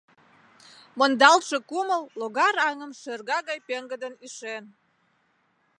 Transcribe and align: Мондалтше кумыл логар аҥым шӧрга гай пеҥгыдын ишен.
Мондалтше 0.97 1.57
кумыл 1.69 2.03
логар 2.19 2.55
аҥым 2.67 2.91
шӧрга 3.01 3.39
гай 3.49 3.59
пеҥгыдын 3.67 4.13
ишен. 4.27 4.63